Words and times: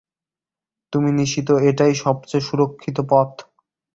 তুমি 0.93 1.09
নিশিত 1.11 1.49
এটাই 1.69 1.93
সবচেয়ে 2.03 2.45
সুরক্ষিত 2.47 2.97
পথ? 3.09 3.31